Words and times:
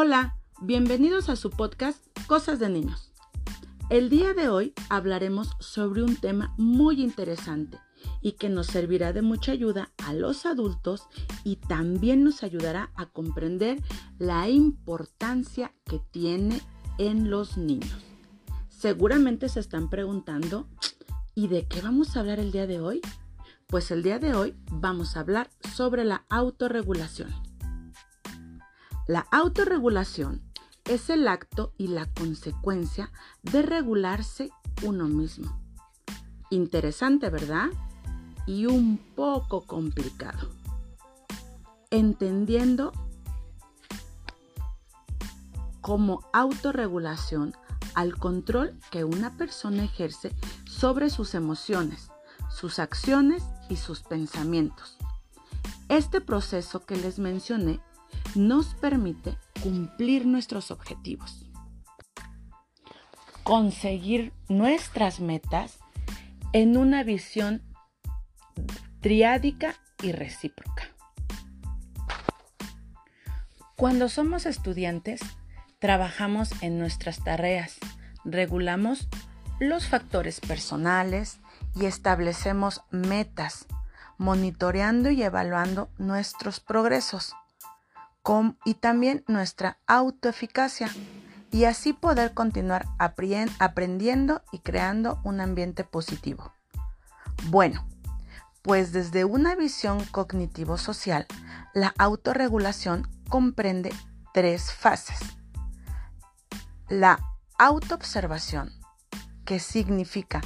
Hola, 0.00 0.36
bienvenidos 0.60 1.28
a 1.28 1.34
su 1.34 1.50
podcast 1.50 1.98
Cosas 2.28 2.60
de 2.60 2.68
Niños. 2.68 3.10
El 3.90 4.10
día 4.10 4.32
de 4.32 4.48
hoy 4.48 4.72
hablaremos 4.88 5.56
sobre 5.58 6.04
un 6.04 6.14
tema 6.14 6.54
muy 6.56 7.02
interesante 7.02 7.80
y 8.22 8.34
que 8.34 8.48
nos 8.48 8.68
servirá 8.68 9.12
de 9.12 9.22
mucha 9.22 9.50
ayuda 9.50 9.90
a 10.06 10.14
los 10.14 10.46
adultos 10.46 11.08
y 11.42 11.56
también 11.56 12.22
nos 12.22 12.44
ayudará 12.44 12.92
a 12.94 13.06
comprender 13.06 13.82
la 14.20 14.48
importancia 14.48 15.74
que 15.84 16.00
tiene 16.12 16.60
en 16.98 17.28
los 17.28 17.56
niños. 17.58 17.98
Seguramente 18.68 19.48
se 19.48 19.58
están 19.58 19.90
preguntando, 19.90 20.68
¿y 21.34 21.48
de 21.48 21.66
qué 21.66 21.80
vamos 21.80 22.16
a 22.16 22.20
hablar 22.20 22.38
el 22.38 22.52
día 22.52 22.68
de 22.68 22.78
hoy? 22.78 23.00
Pues 23.66 23.90
el 23.90 24.04
día 24.04 24.20
de 24.20 24.36
hoy 24.36 24.54
vamos 24.70 25.16
a 25.16 25.20
hablar 25.20 25.50
sobre 25.74 26.04
la 26.04 26.24
autorregulación. 26.28 27.47
La 29.08 29.26
autorregulación 29.30 30.42
es 30.84 31.08
el 31.08 31.28
acto 31.28 31.72
y 31.78 31.86
la 31.86 32.04
consecuencia 32.12 33.10
de 33.42 33.62
regularse 33.62 34.50
uno 34.82 35.08
mismo. 35.08 35.58
Interesante, 36.50 37.30
¿verdad? 37.30 37.68
Y 38.46 38.66
un 38.66 38.98
poco 39.16 39.62
complicado. 39.62 40.50
Entendiendo 41.90 42.92
como 45.80 46.28
autorregulación 46.34 47.54
al 47.94 48.14
control 48.18 48.78
que 48.90 49.04
una 49.04 49.38
persona 49.38 49.84
ejerce 49.84 50.34
sobre 50.66 51.08
sus 51.08 51.34
emociones, 51.34 52.10
sus 52.50 52.78
acciones 52.78 53.42
y 53.70 53.76
sus 53.76 54.02
pensamientos. 54.02 54.98
Este 55.88 56.20
proceso 56.20 56.84
que 56.84 56.96
les 56.96 57.18
mencioné 57.18 57.80
nos 58.34 58.74
permite 58.74 59.36
cumplir 59.62 60.26
nuestros 60.26 60.70
objetivos, 60.70 61.50
conseguir 63.42 64.32
nuestras 64.48 65.20
metas 65.20 65.78
en 66.52 66.76
una 66.76 67.02
visión 67.02 67.62
triádica 69.00 69.74
y 70.02 70.12
recíproca. 70.12 70.84
Cuando 73.76 74.08
somos 74.08 74.46
estudiantes, 74.46 75.20
trabajamos 75.78 76.50
en 76.62 76.78
nuestras 76.78 77.22
tareas, 77.22 77.76
regulamos 78.24 79.08
los 79.60 79.86
factores 79.86 80.40
personales 80.40 81.38
y 81.74 81.86
establecemos 81.86 82.82
metas, 82.90 83.66
monitoreando 84.16 85.10
y 85.10 85.22
evaluando 85.22 85.90
nuestros 85.98 86.58
progresos 86.58 87.34
y 88.64 88.74
también 88.74 89.24
nuestra 89.26 89.78
autoeficacia 89.86 90.90
y 91.50 91.64
así 91.64 91.94
poder 91.94 92.34
continuar 92.34 92.84
aprendiendo 92.98 94.42
y 94.52 94.58
creando 94.58 95.18
un 95.24 95.40
ambiente 95.40 95.82
positivo. 95.82 96.52
Bueno, 97.46 97.88
pues 98.62 98.92
desde 98.92 99.24
una 99.24 99.54
visión 99.54 100.04
cognitivo-social, 100.10 101.26
la 101.72 101.94
autorregulación 101.96 103.08
comprende 103.30 103.94
tres 104.34 104.72
fases. 104.72 105.20
La 106.90 107.18
autoobservación, 107.58 108.74
que 109.46 109.58
significa 109.58 110.42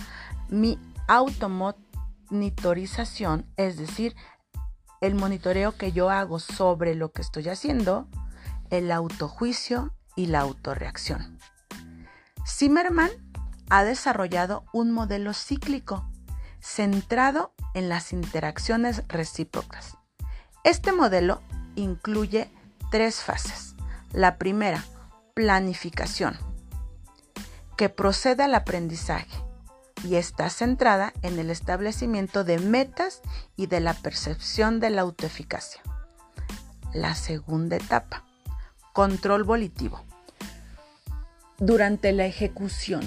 mi 0.49 0.79
automonitorización, 1.09 3.45
es 3.57 3.77
decir, 3.77 4.15
el 5.03 5.17
monitoreo 5.17 5.77
que 5.77 5.92
yo 5.92 6.08
hago 6.11 6.39
sobre 6.39 6.95
lo 6.95 7.12
que 7.12 7.20
estoy 7.20 7.48
haciendo, 7.48 8.08
el 8.70 8.91
autojuicio 8.91 9.92
y 10.17 10.27
la 10.27 10.40
autorreacción. 10.40 11.39
Zimmerman 12.46 13.11
ha 13.68 13.83
desarrollado 13.83 14.64
un 14.73 14.92
modelo 14.92 15.35
cíclico 15.35 16.08
centrado 16.61 17.52
en 17.74 17.89
las 17.89 18.12
interacciones 18.12 19.02
recíprocas. 19.08 19.98
Este 20.62 20.92
modelo 20.92 21.42
incluye 21.74 22.48
tres 22.92 23.23
fases. 23.23 23.74
La 24.12 24.39
primera, 24.39 24.85
planificación, 25.35 26.39
que 27.77 27.89
procede 27.89 28.45
al 28.45 28.55
aprendizaje 28.55 29.52
y 30.05 30.17
está 30.17 30.51
centrada 30.51 31.13
en 31.23 31.39
el 31.39 31.51
establecimiento 31.51 32.45
de 32.45 32.58
metas 32.58 33.23
y 33.57 33.67
de 33.67 33.80
la 33.80 33.95
percepción 33.95 34.80
de 34.80 34.90
la 34.90 35.02
autoeficacia. 35.02 35.83
La 36.92 37.14
segunda 37.14 37.77
etapa, 37.77 38.24
control 38.92 39.45
volitivo. 39.45 40.05
Durante 41.58 42.12
la 42.12 42.27
ejecución, 42.27 43.02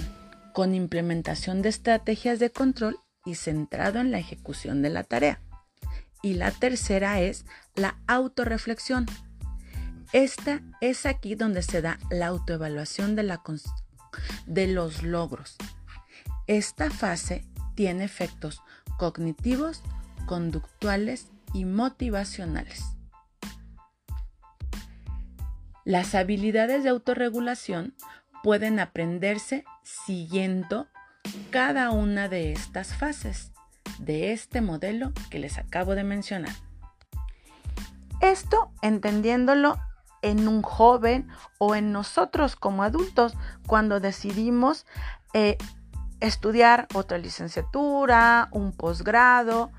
con 0.53 0.73
implementación 0.73 1.61
de 1.61 1.69
estrategias 1.69 2.39
de 2.39 2.49
control 2.49 2.99
y 3.25 3.35
centrado 3.35 3.99
en 3.99 4.11
la 4.11 4.19
ejecución 4.19 4.81
de 4.81 4.89
la 4.89 5.03
tarea. 5.03 5.41
Y 6.21 6.35
la 6.35 6.51
tercera 6.51 7.19
es 7.19 7.45
la 7.75 7.97
autorreflexión. 8.07 9.05
Esta 10.13 10.61
es 10.79 11.05
aquí 11.05 11.35
donde 11.35 11.61
se 11.61 11.81
da 11.81 11.99
la 12.09 12.27
autoevaluación 12.27 13.15
de, 13.15 13.37
de 14.47 14.67
los 14.67 15.03
logros 15.03 15.57
esta 16.47 16.89
fase 16.89 17.45
tiene 17.75 18.03
efectos 18.03 18.61
cognitivos, 18.97 19.81
conductuales 20.25 21.27
y 21.53 21.65
motivacionales. 21.65 22.83
Las 25.83 26.15
habilidades 26.15 26.83
de 26.83 26.89
autorregulación 26.89 27.95
pueden 28.43 28.79
aprenderse 28.79 29.65
siguiendo 29.83 30.87
cada 31.51 31.91
una 31.91 32.27
de 32.27 32.51
estas 32.51 32.95
fases 32.95 33.51
de 33.99 34.31
este 34.31 34.61
modelo 34.61 35.13
que 35.29 35.39
les 35.39 35.57
acabo 35.57 35.95
de 35.95 36.03
mencionar. 36.03 36.53
Esto 38.21 38.71
entendiéndolo 38.81 39.77
en 40.21 40.47
un 40.47 40.61
joven 40.63 41.27
o 41.59 41.75
en 41.75 41.91
nosotros 41.91 42.55
como 42.55 42.83
adultos 42.83 43.33
cuando 43.67 43.99
decidimos 43.99 44.85
eh, 45.33 45.57
estudiar 46.27 46.87
otra 46.93 47.17
licenciatura, 47.17 48.49
un 48.51 48.71
posgrado 48.71 49.71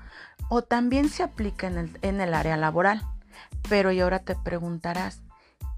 o 0.49 0.61
también 0.61 1.09
se 1.09 1.23
aplica 1.23 1.67
en 1.67 2.21
el, 2.21 2.33
área 2.33 2.57
laboral. 2.57 3.01
Pero 3.69 3.91
y 3.91 3.99
ahora 3.99 4.19
te 4.19 4.35
preguntarás, 4.35 5.21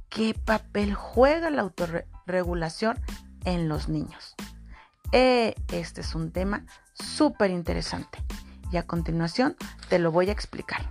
¿qué 0.09 0.34
papel 0.34 0.94
juega 0.94 1.50
la 1.50 1.62
autorregulación 1.62 3.00
en 3.46 3.68
los 3.68 3.90
niños? 3.90 4.35
Eh, 5.12 5.56
este 5.72 6.02
es 6.02 6.13
un 6.13 6.31
tema 6.31 6.66
súper 6.94 7.50
interesante 7.50 8.19
y 8.72 8.78
a 8.78 8.84
continuación 8.85 9.56
te 9.90 9.97
lo 10.00 10.12
voy 10.12 10.29
a 10.29 10.34
explicar. 10.34 10.85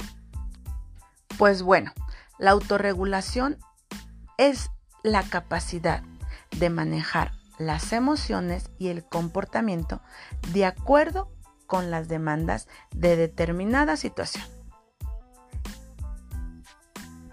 Pues 1.36 1.62
bueno, 1.62 1.92
la 2.38 2.50
autorregulación 2.50 3.58
es 4.38 4.70
la 5.02 5.22
capacidad 5.22 6.02
de 6.58 6.70
manejar 6.70 7.37
las 7.58 7.92
emociones 7.92 8.70
y 8.78 8.88
el 8.88 9.04
comportamiento 9.04 10.00
de 10.52 10.64
acuerdo 10.64 11.30
con 11.66 11.90
las 11.90 12.08
demandas 12.08 12.68
de 12.92 13.16
determinada 13.16 13.96
situación. 13.96 14.44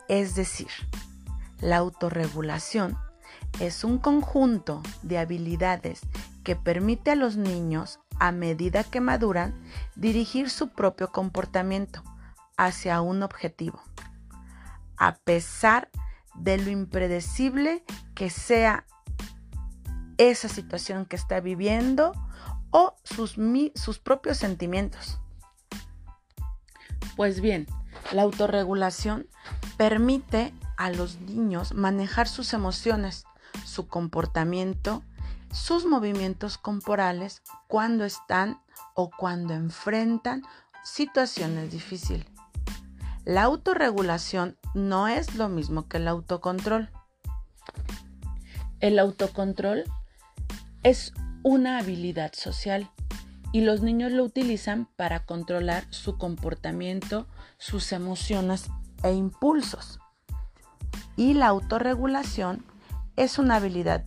Es 0.07 0.35
decir, 0.35 0.69
la 1.61 1.77
autorregulación 1.77 2.97
es 3.59 3.83
un 3.83 3.97
conjunto 3.97 4.83
de 5.01 5.17
habilidades 5.17 6.01
que 6.43 6.55
permite 6.55 7.11
a 7.11 7.15
los 7.15 7.37
niños, 7.37 7.99
a 8.19 8.31
medida 8.31 8.83
que 8.83 9.01
maduran, 9.01 9.55
dirigir 9.95 10.49
su 10.49 10.69
propio 10.69 11.11
comportamiento 11.11 12.03
hacia 12.57 13.01
un 13.01 13.23
objetivo, 13.23 13.81
a 14.97 15.15
pesar 15.15 15.89
de 16.35 16.57
lo 16.57 16.69
impredecible 16.69 17.83
que 18.13 18.29
sea 18.29 18.85
esa 20.17 20.47
situación 20.47 21.05
que 21.05 21.15
está 21.15 21.39
viviendo 21.39 22.13
o 22.71 22.95
sus, 23.03 23.35
sus 23.75 23.99
propios 23.99 24.37
sentimientos. 24.37 25.19
Pues 27.15 27.39
bien, 27.39 27.67
la 28.11 28.23
autorregulación 28.23 29.27
permite 29.77 30.53
a 30.77 30.89
los 30.89 31.19
niños 31.21 31.73
manejar 31.73 32.27
sus 32.27 32.53
emociones, 32.53 33.25
su 33.65 33.87
comportamiento, 33.87 35.03
sus 35.51 35.85
movimientos 35.85 36.57
corporales 36.57 37.41
cuando 37.67 38.03
están 38.03 38.61
o 38.93 39.09
cuando 39.09 39.53
enfrentan 39.53 40.43
situaciones 40.83 41.71
difíciles. 41.71 42.27
La 43.23 43.43
autorregulación 43.43 44.57
no 44.73 45.07
es 45.07 45.35
lo 45.35 45.49
mismo 45.49 45.87
que 45.87 45.97
el 45.97 46.07
autocontrol. 46.07 46.89
El 48.81 48.99
autocontrol 48.99 49.85
es 50.85 51.13
una 51.41 51.79
habilidad 51.79 52.33
social 52.33 52.91
y 53.51 53.61
los 53.61 53.81
niños 53.81 54.11
lo 54.11 54.23
utilizan 54.23 54.87
para 54.95 55.25
controlar 55.25 55.83
su 55.89 56.19
comportamiento, 56.19 57.25
sus 57.57 57.91
emociones 57.91 58.69
e 59.01 59.11
impulsos. 59.11 59.99
Y 61.15 61.33
la 61.33 61.47
autorregulación 61.47 62.63
es 63.15 63.39
una 63.39 63.55
habilidad 63.55 64.05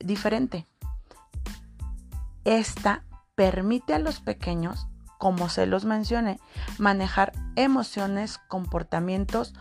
diferente. 0.00 0.66
Esta 2.46 3.04
permite 3.34 3.92
a 3.92 3.98
los 3.98 4.20
pequeños, 4.20 4.86
como 5.18 5.50
se 5.50 5.66
los 5.66 5.84
mencioné, 5.84 6.40
manejar 6.78 7.32
emociones, 7.56 8.38
comportamientos 8.48 9.52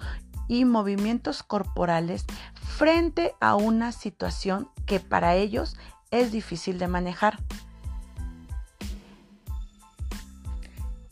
y 0.47 0.63
movimientos 0.63 1.43
corporales 1.43 2.25
frente 2.53 3.33
a 3.41 3.55
una 3.55 3.91
situación 3.91 4.69
que 4.85 5.01
para 5.01 5.35
ellos 5.35 5.75
es 6.11 6.31
difícil 6.31 6.79
de 6.79 6.87
manejar. 6.87 7.39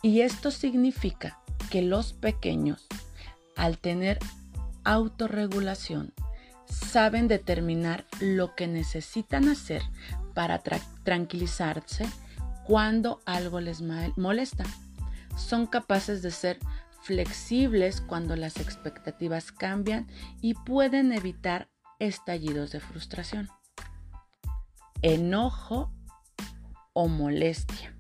Y 0.02 0.22
esto 0.22 0.52
significa 0.52 1.40
que 1.70 1.82
los 1.82 2.14
pequeños, 2.14 2.88
al 3.56 3.78
tener 3.78 4.20
autorregulación, 4.84 6.14
saben 6.66 7.28
determinar 7.28 8.06
lo 8.20 8.56
que 8.56 8.68
necesitan 8.68 9.48
hacer 9.48 9.82
para 10.34 10.62
tranquilizarse 11.04 12.06
cuando 12.66 13.22
algo 13.26 13.60
les 13.60 13.82
molesta. 13.82 14.66
Son 15.38 15.68
capaces 15.68 16.22
de 16.22 16.32
ser 16.32 16.60
flexibles 17.02 18.02
cuando 18.02 18.36
las 18.36 18.58
expectativas 18.58 19.52
cambian 19.52 20.08
y 20.42 20.54
pueden 20.54 21.12
evitar 21.12 21.70
estallidos 22.00 22.72
de 22.72 22.80
frustración, 22.80 23.50
enojo 25.04 25.92
o 26.94 27.08
molestia. 27.08 27.94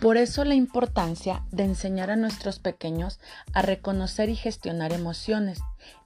Por 0.00 0.18
eso 0.18 0.44
la 0.44 0.54
importancia 0.54 1.44
de 1.50 1.64
enseñar 1.64 2.10
a 2.10 2.16
nuestros 2.16 2.58
pequeños 2.58 3.20
a 3.54 3.62
reconocer 3.62 4.28
y 4.28 4.36
gestionar 4.36 4.92
emociones. 4.92 5.60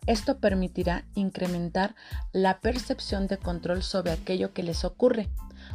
Esto 0.06 0.38
permitirá 0.38 1.04
incrementar 1.14 1.96
la 2.32 2.60
percepción 2.60 3.26
de 3.26 3.38
control 3.38 3.82
sobre 3.82 4.12
aquello 4.12 4.52
que 4.52 4.62
les 4.62 4.84
ocurre, 4.84 5.28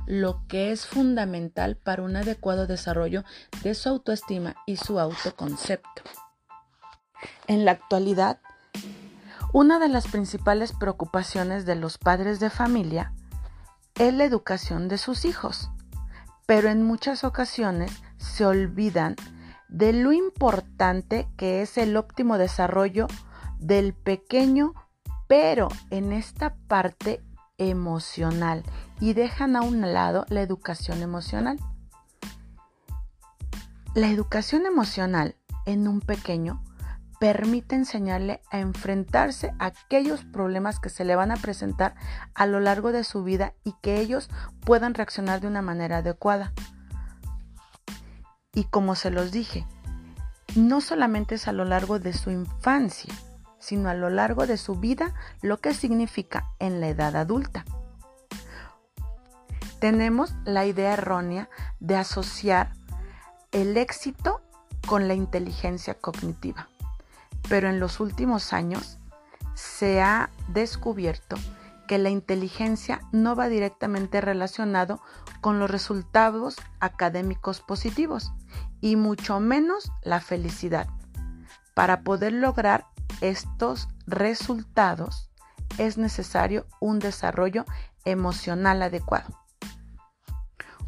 lo 0.07 0.47
que 0.47 0.71
es 0.71 0.85
fundamental 0.85 1.75
para 1.75 2.03
un 2.03 2.15
adecuado 2.15 2.67
desarrollo 2.67 3.25
de 3.61 3.75
su 3.75 3.89
autoestima 3.89 4.55
y 4.65 4.77
su 4.77 4.99
autoconcepto. 4.99 6.03
En 7.47 7.65
la 7.65 7.71
actualidad, 7.71 8.39
una 9.51 9.79
de 9.79 9.89
las 9.89 10.07
principales 10.07 10.71
preocupaciones 10.71 11.65
de 11.65 11.75
los 11.75 11.97
padres 11.97 12.39
de 12.39 12.49
familia 12.49 13.13
es 13.95 14.13
la 14.13 14.23
educación 14.23 14.87
de 14.87 14.97
sus 14.97 15.25
hijos 15.25 15.71
pero 16.51 16.69
en 16.69 16.83
muchas 16.83 17.23
ocasiones 17.23 18.03
se 18.17 18.45
olvidan 18.45 19.15
de 19.69 19.93
lo 19.93 20.11
importante 20.11 21.29
que 21.37 21.61
es 21.61 21.77
el 21.77 21.95
óptimo 21.95 22.37
desarrollo 22.37 23.07
del 23.57 23.93
pequeño, 23.93 24.73
pero 25.29 25.69
en 25.91 26.11
esta 26.11 26.55
parte 26.67 27.23
emocional 27.57 28.63
y 28.99 29.13
dejan 29.13 29.55
a 29.55 29.61
un 29.61 29.79
lado 29.93 30.25
la 30.27 30.41
educación 30.41 31.01
emocional. 31.01 31.57
La 33.95 34.09
educación 34.09 34.65
emocional 34.65 35.37
en 35.65 35.87
un 35.87 36.01
pequeño 36.01 36.61
permite 37.21 37.75
enseñarle 37.75 38.41
a 38.49 38.57
enfrentarse 38.57 39.53
a 39.59 39.67
aquellos 39.67 40.25
problemas 40.25 40.79
que 40.79 40.89
se 40.89 41.05
le 41.05 41.15
van 41.15 41.29
a 41.29 41.37
presentar 41.37 41.93
a 42.33 42.47
lo 42.47 42.59
largo 42.59 42.91
de 42.91 43.03
su 43.03 43.23
vida 43.23 43.53
y 43.63 43.75
que 43.83 43.99
ellos 43.99 44.27
puedan 44.65 44.95
reaccionar 44.95 45.39
de 45.39 45.45
una 45.45 45.61
manera 45.61 45.97
adecuada. 45.97 46.51
Y 48.55 48.63
como 48.63 48.95
se 48.95 49.11
los 49.11 49.31
dije, 49.31 49.67
no 50.55 50.81
solamente 50.81 51.35
es 51.35 51.47
a 51.47 51.51
lo 51.51 51.63
largo 51.63 51.99
de 51.99 52.13
su 52.13 52.31
infancia, 52.31 53.13
sino 53.59 53.87
a 53.89 53.93
lo 53.93 54.09
largo 54.09 54.47
de 54.47 54.57
su 54.57 54.77
vida, 54.77 55.13
lo 55.43 55.57
que 55.57 55.75
significa 55.75 56.47
en 56.57 56.81
la 56.81 56.87
edad 56.87 57.15
adulta. 57.15 57.65
Tenemos 59.79 60.33
la 60.43 60.65
idea 60.65 60.93
errónea 60.93 61.49
de 61.79 61.97
asociar 61.97 62.73
el 63.51 63.77
éxito 63.77 64.41
con 64.87 65.07
la 65.07 65.13
inteligencia 65.13 65.93
cognitiva 65.93 66.70
pero 67.51 67.67
en 67.67 67.81
los 67.81 67.99
últimos 67.99 68.53
años 68.53 68.97
se 69.55 70.01
ha 70.01 70.29
descubierto 70.47 71.35
que 71.85 71.97
la 71.97 72.09
inteligencia 72.09 73.01
no 73.11 73.35
va 73.35 73.49
directamente 73.49 74.21
relacionado 74.21 75.01
con 75.41 75.59
los 75.59 75.69
resultados 75.69 76.55
académicos 76.79 77.59
positivos 77.59 78.31
y 78.79 78.95
mucho 78.95 79.41
menos 79.41 79.91
la 80.01 80.21
felicidad. 80.21 80.87
Para 81.73 82.03
poder 82.03 82.31
lograr 82.31 82.87
estos 83.19 83.89
resultados 84.07 85.29
es 85.77 85.97
necesario 85.97 86.67
un 86.79 86.99
desarrollo 86.99 87.65
emocional 88.05 88.81
adecuado. 88.81 89.43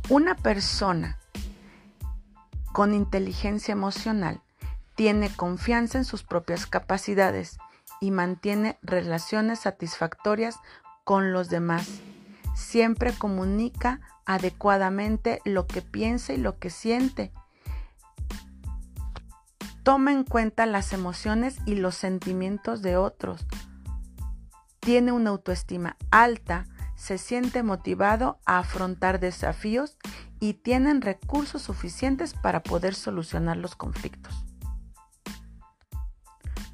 Una 0.07 0.35
persona 0.35 1.19
con 2.71 2.93
inteligencia 2.93 3.73
emocional 3.73 4.42
tiene 4.95 5.29
confianza 5.35 5.97
en 5.97 6.05
sus 6.05 6.23
propias 6.23 6.65
capacidades 6.65 7.57
y 7.99 8.11
mantiene 8.11 8.77
relaciones 8.81 9.59
satisfactorias 9.59 10.59
con 11.03 11.31
los 11.33 11.49
demás. 11.49 11.87
Siempre 12.55 13.13
comunica 13.13 14.01
adecuadamente 14.25 15.41
lo 15.45 15.67
que 15.67 15.81
piensa 15.81 16.33
y 16.33 16.37
lo 16.37 16.59
que 16.59 16.69
siente. 16.69 17.31
Toma 19.83 20.11
en 20.13 20.23
cuenta 20.23 20.65
las 20.65 20.93
emociones 20.93 21.57
y 21.65 21.75
los 21.75 21.95
sentimientos 21.95 22.81
de 22.81 22.95
otros. 22.95 23.45
Tiene 24.79 25.11
una 25.11 25.31
autoestima 25.31 25.97
alta, 26.11 26.65
se 26.95 27.17
siente 27.17 27.63
motivado 27.63 28.39
a 28.45 28.59
afrontar 28.59 29.19
desafíos 29.19 29.97
y 30.39 30.53
tienen 30.53 31.01
recursos 31.01 31.61
suficientes 31.61 32.33
para 32.33 32.63
poder 32.63 32.95
solucionar 32.95 33.57
los 33.57 33.75
conflictos. 33.75 34.52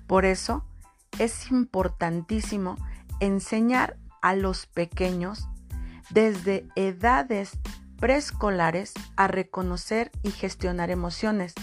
Por 0.10 0.26
eso 0.26 0.66
es 1.20 1.52
importantísimo 1.52 2.76
enseñar 3.20 3.96
a 4.24 4.34
los 4.34 4.66
pequeños 4.66 5.48
desde 6.10 6.68
edades 6.76 7.52
preescolares 8.00 8.94
a 9.18 9.28
reconocer 9.28 10.10
y 10.24 10.32
gestionar 10.32 10.90
emociones. 10.90 11.54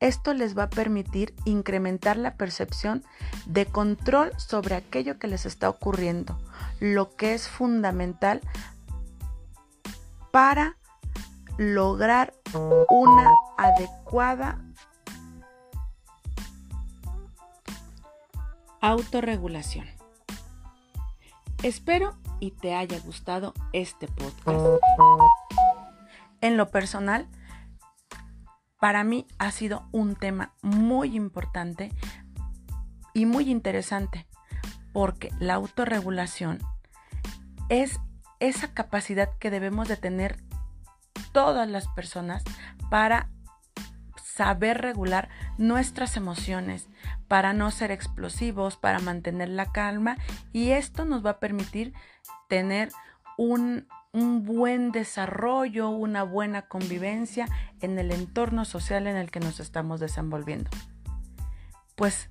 Esto 0.00 0.34
les 0.34 0.58
va 0.58 0.64
a 0.64 0.70
permitir 0.70 1.36
incrementar 1.44 2.16
la 2.16 2.34
percepción 2.34 3.04
de 3.46 3.64
control 3.64 4.32
sobre 4.38 4.74
aquello 4.74 5.20
que 5.20 5.28
les 5.28 5.46
está 5.46 5.68
ocurriendo, 5.68 6.36
lo 6.80 7.14
que 7.14 7.32
es 7.32 7.48
fundamental 7.48 8.40
para 10.32 10.76
lograr 11.58 12.34
una 12.90 13.30
adecuada 13.56 14.58
Autorregulación. 18.86 19.86
Espero 21.62 22.18
y 22.38 22.50
te 22.50 22.74
haya 22.74 22.98
gustado 22.98 23.54
este 23.72 24.08
podcast. 24.08 24.84
En 26.42 26.58
lo 26.58 26.68
personal, 26.68 27.26
para 28.78 29.02
mí 29.02 29.26
ha 29.38 29.52
sido 29.52 29.88
un 29.90 30.16
tema 30.16 30.52
muy 30.60 31.16
importante 31.16 31.92
y 33.14 33.24
muy 33.24 33.50
interesante 33.50 34.26
porque 34.92 35.30
la 35.40 35.54
autorregulación 35.54 36.58
es 37.70 37.98
esa 38.38 38.74
capacidad 38.74 39.30
que 39.38 39.48
debemos 39.48 39.88
de 39.88 39.96
tener 39.96 40.36
todas 41.32 41.66
las 41.70 41.88
personas 41.88 42.44
para 42.90 43.30
saber 44.34 44.80
regular 44.80 45.28
nuestras 45.58 46.16
emociones, 46.16 46.88
para 47.28 47.52
no 47.52 47.70
ser 47.70 47.92
explosivos, 47.92 48.76
para 48.76 48.98
mantener 48.98 49.48
la 49.48 49.70
calma 49.70 50.16
y 50.52 50.70
esto 50.70 51.04
nos 51.04 51.24
va 51.24 51.30
a 51.30 51.38
permitir 51.38 51.94
tener 52.48 52.90
un, 53.38 53.86
un, 54.12 54.44
buen 54.44 54.90
desarrollo, 54.90 55.88
una 55.88 56.24
buena 56.24 56.62
convivencia 56.62 57.46
en 57.80 57.96
el 57.98 58.10
entorno 58.10 58.64
social 58.64 59.06
en 59.06 59.16
el 59.16 59.30
que 59.30 59.40
nos 59.40 59.60
estamos 59.60 60.00
desenvolviendo. 60.00 60.70
Pues 61.94 62.28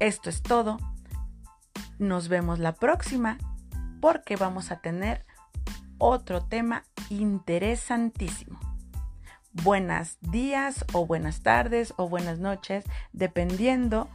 esto 0.00 0.30
es 0.30 0.42
todo. 0.42 0.78
Nos 1.98 2.26
vemos 2.28 2.58
la 2.58 2.74
próxima 2.74 3.38
porque 4.00 4.34
vamos 4.34 4.72
a 4.72 4.80
tener 4.80 5.24
otro 5.98 6.44
tema 6.44 6.82
interesantísimo 7.08 8.65
buenas 9.62 10.18
días 10.20 10.84
o 10.92 11.06
buenas 11.06 11.42
tardes 11.42 11.94
o 11.96 12.08
buenas 12.08 12.38
noches, 12.38 12.84
dependiendo 13.12 14.08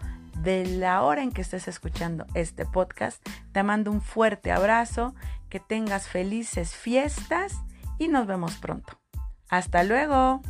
de 0.43 0.65
la 0.65 1.01
hora 1.03 1.23
en 1.23 1.31
que 1.31 1.41
estés 1.41 1.67
escuchando 1.67 2.25
este 2.33 2.65
podcast. 2.65 3.25
Te 3.51 3.63
mando 3.63 3.91
un 3.91 4.01
fuerte 4.01 4.51
abrazo, 4.51 5.13
que 5.49 5.59
tengas 5.59 6.07
felices 6.07 6.75
fiestas 6.75 7.53
y 7.99 8.07
nos 8.07 8.25
vemos 8.27 8.55
pronto. 8.57 8.99
Hasta 9.49 9.83
luego. 9.83 10.41